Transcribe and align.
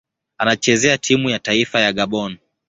Anachezea 0.37 0.97
timu 0.97 1.29
ya 1.29 1.39
taifa 1.39 1.79
ya 1.79 1.93
Gabon. 1.93 2.37